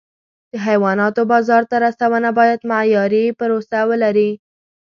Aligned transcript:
د 0.51 0.53
حیواناتو 0.67 1.21
بازار 1.31 1.63
ته 1.71 1.75
رسونه 1.87 2.29
باید 2.39 2.59
معیاري 2.71 3.25
پروسه 3.39 3.79
ولري. 3.89 4.31